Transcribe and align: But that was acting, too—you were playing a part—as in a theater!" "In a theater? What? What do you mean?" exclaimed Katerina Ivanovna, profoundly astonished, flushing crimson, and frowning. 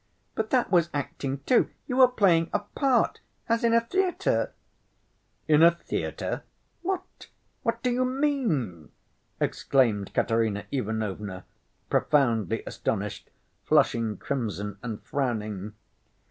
But 0.33 0.49
that 0.49 0.71
was 0.71 0.89
acting, 0.95 1.41
too—you 1.41 1.95
were 1.97 2.07
playing 2.07 2.49
a 2.53 2.57
part—as 2.57 3.63
in 3.63 3.71
a 3.71 3.81
theater!" 3.81 4.51
"In 5.47 5.61
a 5.61 5.69
theater? 5.69 6.41
What? 6.81 7.27
What 7.61 7.83
do 7.83 7.91
you 7.91 8.03
mean?" 8.03 8.89
exclaimed 9.39 10.11
Katerina 10.15 10.65
Ivanovna, 10.71 11.45
profoundly 11.87 12.63
astonished, 12.65 13.29
flushing 13.63 14.17
crimson, 14.17 14.79
and 14.81 15.03
frowning. 15.03 15.75